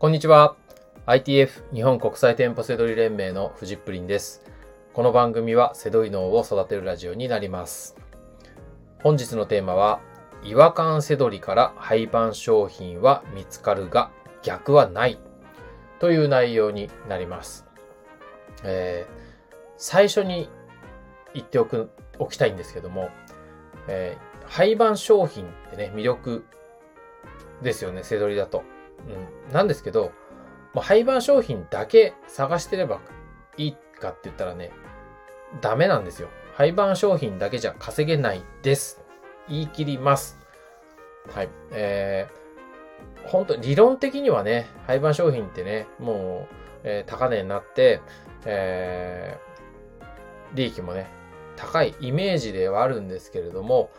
[0.00, 0.56] こんにちは。
[1.04, 4.42] ITF 日本国際店舗セドリ連盟のフジップリンです。
[4.94, 7.96] この番組はセドリ脳を育てるラジオになります。
[9.02, 10.00] 本日のテーマは、
[10.42, 14.10] 違和感セドリから廃盤商品は見つかるが
[14.42, 15.18] 逆はない
[15.98, 17.66] という内容になります。
[18.64, 19.20] えー
[19.76, 20.48] 最初に
[21.34, 23.10] 言っておく、おきたいんですけども、
[23.86, 26.46] えー廃盤商品ってね、魅力
[27.60, 28.62] ですよね、セドリだと。
[29.06, 29.39] うん。
[29.52, 30.12] なんですけど、
[30.74, 33.00] まあ、廃盤商品だけ探してれば
[33.56, 34.70] いいかって言ったらね、
[35.60, 36.28] ダメなんですよ。
[36.54, 39.00] 廃盤商品だけじゃ稼げないです。
[39.48, 40.38] 言い切ります。
[41.34, 41.48] はい。
[41.72, 46.54] えー、本当理論的にはね、廃盤商品ってね、もう、
[46.84, 48.00] えー高値になって、
[48.44, 49.50] えー
[50.54, 51.06] 利益もね、
[51.56, 53.90] 高いイメージではあるんですけれども、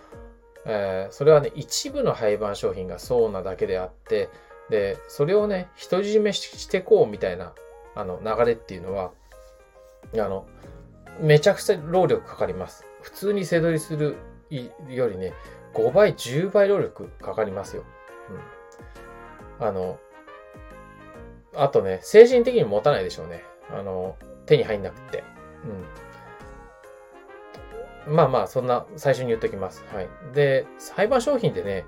[0.66, 4.30] えーそれはね、一部の廃盤商品がそうなだけであって、
[4.71, 7.54] で、それをね、独り占めしてこうみたいな、
[7.93, 9.12] あの、流れっていうのは、
[10.15, 10.48] あの、
[11.20, 12.85] めちゃくちゃ労力かかります。
[13.01, 14.15] 普通に背取りする
[14.90, 15.34] よりね、
[15.73, 17.84] 5倍、10倍労力かかりますよ。
[19.59, 19.68] うん。
[19.68, 19.99] あの、
[21.53, 23.43] あとね、精神的に持たないでしょうね。
[23.70, 24.15] あの、
[24.46, 25.24] 手に入んなくって。
[28.07, 28.15] うん。
[28.15, 29.84] まあまあ、そんな、最初に言っときます。
[29.93, 30.09] はい。
[30.34, 30.65] で、
[30.96, 31.85] 廃盤商品ってね、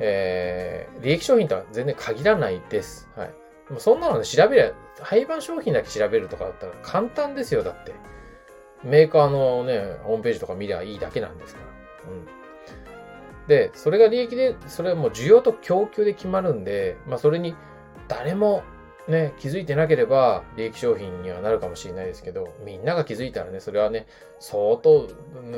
[0.00, 3.08] えー、利益商品とは全然限らないです。
[3.16, 3.34] はい。
[3.68, 7.92] でもそんなのね、調べりゃ、廃盤商品だけ調べるとかだったら簡単ですよ、だって。
[8.82, 11.60] メーカーのね、ホームページとか見りゃいいだけなんですか
[12.06, 12.10] ら。
[12.10, 12.26] うん。
[13.46, 17.54] で、それが利益で、それはもう需要と供給で決まるんで、まあそれに
[18.08, 18.62] 誰も
[19.08, 24.06] ね、気づいてなければ利益商品にはなるかもしれないですけど、みんなが気づいたらね、それはね、
[24.40, 25.08] 相当、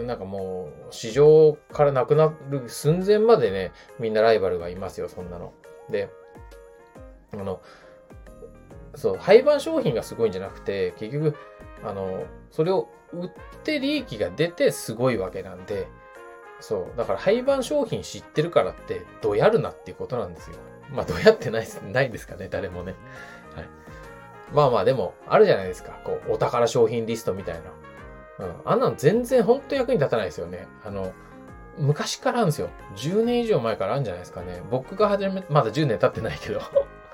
[0.05, 5.53] なんかもう、市場からなくなる寸前までね、みんなライバルがいますよ、そんなの。
[5.91, 6.09] で、
[7.33, 7.61] あの、
[8.97, 11.37] そう、廃盤商品がすごいんじゃなくて、結局、
[11.85, 13.31] あの、それを売っ
[13.63, 15.87] て利益が出てすごいわけなんで、
[16.61, 16.97] そう。
[16.97, 20.57] だから廃盤商品知ってるからって、どやるなっていうことなんですよ。
[20.91, 22.95] まあ、どやってない、ないですかね、誰もね。
[23.55, 23.69] はい。
[24.53, 25.99] まあまあ、でも、あるじゃないですか。
[26.05, 27.61] こう、お宝商品リストみたい
[28.39, 28.47] な。
[28.47, 28.55] うん。
[28.65, 30.67] あんなの全然本当役に立たないですよね。
[30.85, 31.13] あの、
[31.79, 32.71] 昔からあるんですよ。
[32.97, 34.63] 10年以上前からあるんじゃないですかね。
[34.71, 36.61] 僕が始め、まだ10年経ってないけど。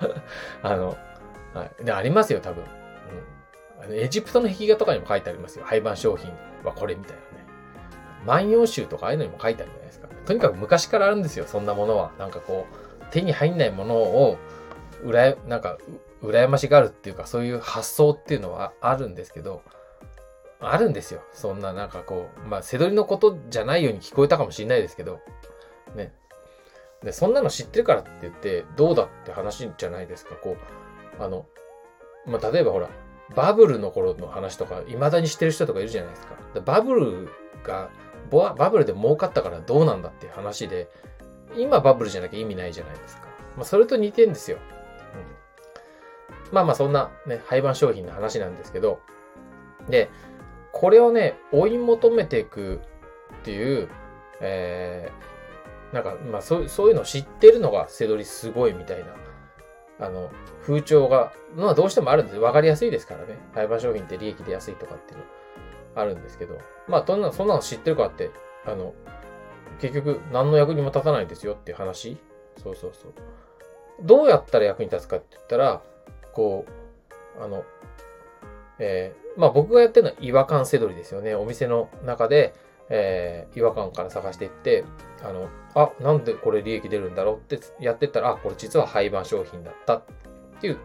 [0.62, 0.96] あの、
[1.54, 1.84] はい。
[1.84, 2.64] で、ありますよ、多分。
[3.88, 3.94] うん。
[3.94, 5.64] エジプトの壁画とかにも書いてありますよ。
[5.64, 6.30] 廃盤商品
[6.64, 7.22] はこれみたいな。
[8.26, 10.08] 万葉集とかああいうのにも書いてあるじゃないですか。
[10.26, 12.12] とにかく昔からあるんですよ、そんなものは。
[12.18, 14.38] なんかこう、手に入んないものを、
[15.02, 15.78] うらや、なんか、
[16.22, 19.62] 羨ましがるっていうか、そういう発想っていうのはあるんですけど、
[20.60, 21.22] あるんですよ。
[21.32, 25.18] そんななんかこう、まあ、背取りのことじゃないように聞こえたかもしれないですけど、
[25.96, 26.12] ね。
[27.02, 30.36] で、そんなの知ってるからって言って、どうだって話じゃないですか。
[30.36, 30.56] こ
[31.18, 31.46] う、あの、
[32.26, 32.88] まあ、例えばほら、
[33.34, 36.36] バブルの頃の話とか、未だに知ってる人とかいるじゃないですか。
[36.54, 37.28] でバブル
[37.64, 37.90] が、
[38.40, 40.88] バブルで儲かったからどうなんだっていう話で、
[41.56, 43.28] 今バブルじゃなきゃ意味ないじゃないですか。
[43.56, 44.58] まあ、それと似てんですよ。
[46.48, 49.00] うん、まあまあ、そんなね、廃盤商品の話なんですけど、
[49.88, 50.10] で、
[50.72, 52.80] これをね、追い求めていく
[53.40, 53.88] っていう、
[54.40, 59.04] えー、なんか、まあそう、そういうのを知ってるのが、セドリすごいみたい
[59.98, 60.30] な、あの、
[60.62, 62.38] 風潮が、まあどうしてもあるんです。
[62.38, 63.38] わかりやすいですからね。
[63.54, 65.24] 廃盤商品って利益出やすいとかっていうの
[65.94, 66.58] あるんですけど、
[66.88, 68.30] まあ、そんな、そんなの知ってるかって、
[68.66, 68.94] あの、
[69.80, 72.16] 結局、何の役にも立たないですよっていう話
[72.62, 73.12] そうそうそう。
[74.02, 75.82] どうやったら役に立つかって言ったら、
[76.32, 76.64] こ
[77.38, 77.64] う、あの、
[78.78, 81.34] えーまあ僕がやってるのは違和感せどりですよね。
[81.34, 82.52] お店の中で、
[82.90, 84.84] えー違和感から探していって、
[85.22, 90.02] あの、あ、なんでこれ利益出るんだろうってやってったら、あ、これ実は廃盤商品だったっ
[90.60, 90.78] ていう、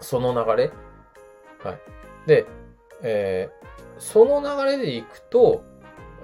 [0.00, 0.70] その流れ。
[1.62, 1.80] はい。
[2.26, 2.46] で、
[3.02, 5.62] えーその流れでいくと、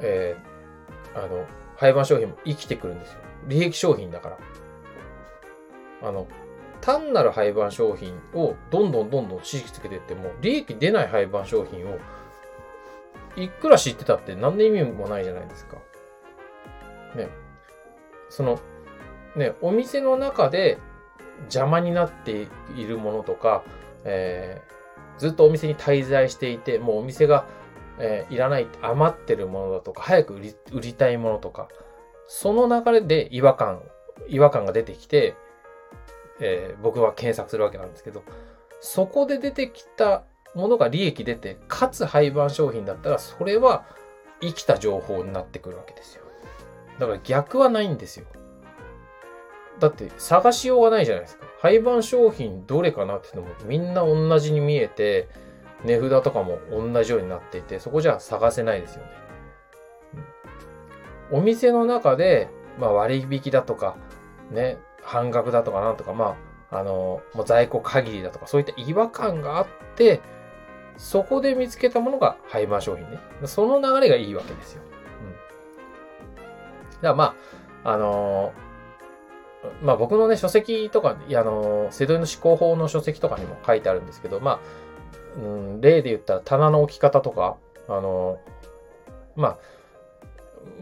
[0.00, 1.44] えーあの、
[1.76, 3.18] 廃盤商品も生きてくるんですよ。
[3.48, 4.38] 利益商品だから。
[6.08, 6.26] あの、
[6.80, 11.98] 単なる廃盤商品をどんどんどんどん知識つけていっても、利益出ない廃盤商品を、
[13.36, 15.76] いくら知ってたって何の意味もないじゃないですか。
[17.14, 17.28] ね。
[18.30, 18.58] その、
[19.36, 20.78] ね、お店の中で
[21.40, 23.62] 邪魔になっているものとか、
[24.04, 24.75] えー
[25.18, 27.46] ずっとお店に滞在していて、もうお店が、
[27.98, 31.68] えーいらない、余ってるものだとか、早く売り売りたいものとか、
[32.26, 33.82] その流れで違和感、
[34.28, 35.34] 違和感が出てきて、
[36.40, 38.22] えー僕は検索するわけなんですけど、
[38.80, 40.24] そこで出てきた
[40.54, 43.84] ものが利益出て、かつ廃盤商品だったら、それは
[44.40, 46.24] 生きた情報になってくるわけですよ。
[46.98, 48.26] だから逆はないんですよ。
[49.78, 51.45] だって探しようがないじゃないですか。
[51.58, 55.28] 廃盤商品どれかなっていうのもみんな同じに見えて、
[55.84, 59.10] 値札とかも同じようになっていて、そこじゃ探せないですよね。
[61.30, 62.48] お店の中で、
[62.78, 63.96] まあ割引だとか、
[64.50, 66.36] ね、半額だとかなんとか、ま
[66.70, 69.66] あ、あの、もう在庫限りだとか、そういった違和感があっ
[69.96, 70.20] て、
[70.96, 73.18] そこで見つけたものが廃盤商品ね。
[73.44, 74.82] その流れがいいわけですよ。
[75.22, 76.34] うん。
[76.36, 76.46] だか
[77.02, 77.34] らま
[77.84, 78.66] あ、あのー、
[79.82, 84.60] まあ僕のね、書籍とか、あの、瀬戸の思考法の書籍とかにも書いてあるんですけど、まあ、
[85.40, 87.56] うん、例で言ったら棚の置き方とか、
[87.88, 88.38] あの、
[89.36, 89.58] まあ、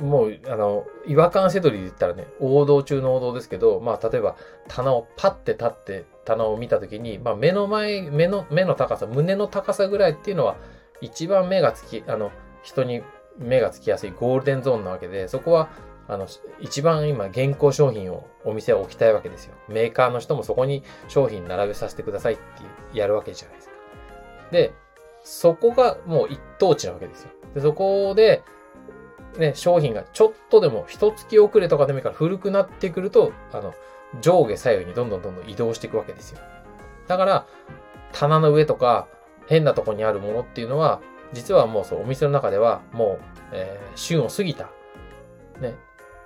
[0.03, 4.37] もう、あの、違和感せどりで言ったらね、王道中の王道ですけど、まあ、例えば、
[4.69, 10.57] 棚をパッて立って棚を見たときに、まあ、目の前、目の、目の高さ、胸の高さぐらいっていうのは、
[11.01, 12.31] 一番目がつき、あの、
[12.63, 13.03] 人に
[13.39, 15.69] 目がつきやすいゴールデンゾーンなわけで、そこは、
[16.07, 16.27] あの、
[16.61, 19.55] 一番今、現行商品をお店は置きたいわけですよ。
[19.69, 23.75] メーカーの人もそこに商品並べさせてくださいってやるわけじゃないですか。
[24.51, 24.75] で、
[25.23, 27.31] そこがもう一等地なわけですよ。
[27.55, 28.43] で、そこで、
[29.39, 33.75] ね、商品がちょっとでも一月遅れとかでもいいから古くなってくると、あの、
[34.21, 36.39] 上下左右にどんどんどんどん移動していくわけですよ。
[37.09, 37.47] だから、
[38.13, 39.09] 棚の上とか
[39.49, 41.01] 変なとこにあるものっていうのは、
[41.33, 44.71] 実はもうそう、お店の中ではもう、えー、旬を過ぎた、
[45.61, 45.75] ね、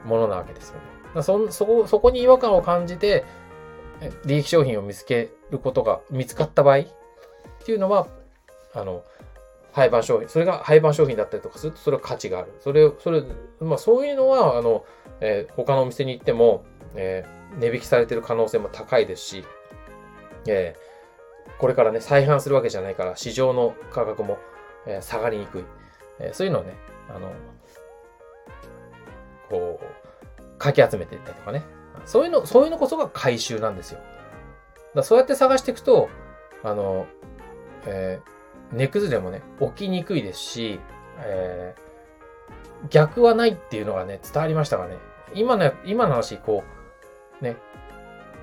[0.05, 0.77] ものなわけですよ
[1.15, 1.23] ね。
[1.23, 3.25] そ、そこ、そこに違和感を感じて、
[4.25, 6.85] 利益商品を見つけることが見つかった場合っ
[7.65, 8.07] ていうのは、
[8.75, 9.03] あの、
[9.73, 12.53] 廃盤商品、それが廃盤商品だったりとかすると、それは価値がある。
[12.61, 13.23] それ、それ、
[13.61, 14.85] まあそういうのは、あの、
[15.21, 19.45] えー、他のお店に行っても、えー、値引きされてる可能性も高いですし、
[20.47, 24.39] えー、これからね、再販するわけじゃないから、市場の価格も、
[24.87, 25.65] えー、下がりにくい。
[26.21, 26.75] えー、そういうのをね、
[27.09, 27.33] あの、
[29.49, 31.63] こう、かき集めていったりとかね。
[32.05, 34.01] そういうの、そういうのこそが回収なんですよ。
[34.95, 36.09] だそうやって探していくと、
[36.63, 37.07] あの、
[37.87, 40.81] えー、値崩れもね、起きにくいですし、
[41.19, 44.97] えー、逆はないっていうのがね、伝わりましたがね、
[45.35, 46.65] 今の、今の話、こ
[47.41, 47.57] う、ね、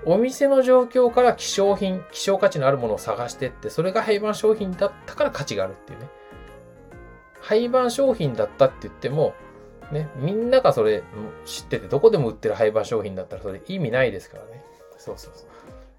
[0.06, 6.10] お店の状況から希少品、希少価値のあるものを探してって、それが廃盤商品だったから価値があるっていうね。
[7.42, 9.34] 廃盤商品だったって言っても、
[9.92, 11.04] ね、みんながそれ
[11.46, 14.64] 知ってて、どこでも売ってる廃盤商品だったらそれ意味ないですからね。
[14.98, 15.48] そうそうそう。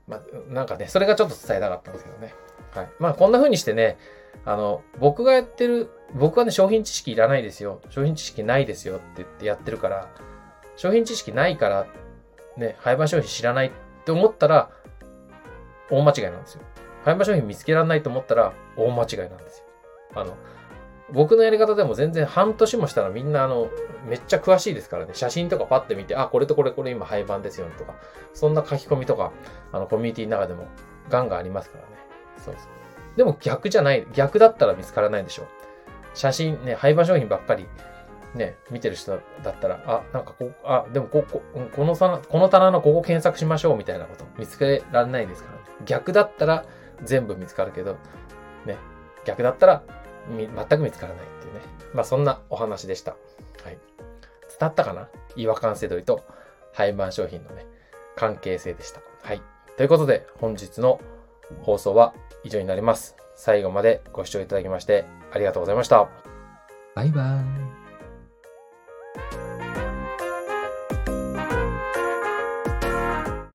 [0.09, 2.35] まあ、なんかね、それがちょっと伝えたかったんですけどね。
[2.73, 2.89] はい。
[2.99, 3.99] まあ、こんな風にしてね、
[4.45, 7.81] あの、僕がやってる、僕はね、商品知識いらないですよ。
[7.91, 10.09] 商品知識ないですよって言ってやってるから、
[10.77, 11.87] 商品知識ないから、
[12.57, 13.71] ね、廃盤商品知らないっ
[14.05, 14.71] て思ったら、
[15.91, 16.63] 大間違いなんですよ。
[17.05, 19.65] 廃盤商品見つけられないと思ったら、大間違いなんですよ。
[20.15, 20.37] あの、
[21.13, 23.71] 僕のやり方でも全然半年もしたらみんなあの、
[24.09, 25.13] めっちゃ詳しいですからね。
[25.15, 27.95] 写真とかパッて見て、あ、これとこれこれ今廃盤ですよとか、
[28.35, 29.33] そんな書き込みとか、
[29.73, 30.67] あの、コミュニティの中でも
[31.09, 31.97] ガンガンありますからね。
[32.39, 33.17] そうそう。
[33.17, 34.07] でも逆じゃない。
[34.13, 35.47] 逆だったら見つからないでしょ。
[36.15, 37.69] 写真ね、廃盤商品ばっかり
[38.35, 41.43] ね、見てる人だったら、あ、なんかこ、あ、でもここ、
[41.75, 45.65] この棚、この棚のここ検索しましょうみたいなこと見つけられないですからね。
[45.85, 46.65] 逆だったら
[47.03, 47.97] 全部見つかるけど、
[48.65, 48.77] ね、
[49.25, 49.83] 逆だったら
[50.31, 51.61] 全く見つからないっていうね。
[51.95, 53.13] まあそんなお話でした。
[53.63, 53.79] はい。
[54.59, 55.09] 伝ったかな？
[55.37, 56.25] 違和感せどりと
[56.73, 57.67] 廃盤商品のね、
[58.17, 59.01] 関係性でした。
[59.23, 59.43] はい。
[59.77, 61.01] ということで、本日の
[61.63, 62.15] 放送は
[62.45, 63.17] 以上になります。
[63.35, 66.09] 最後までご視聴いただきましてありがとうございました。
[66.95, 67.66] バイバーイ。